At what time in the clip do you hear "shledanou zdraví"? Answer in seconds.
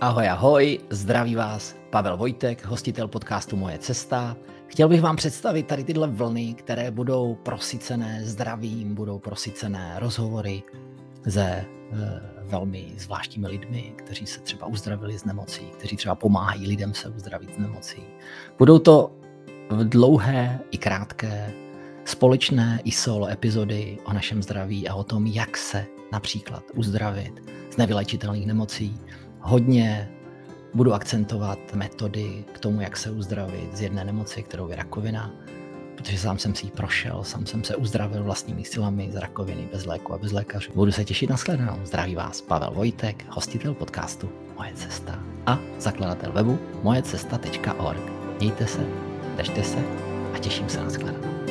41.36-42.14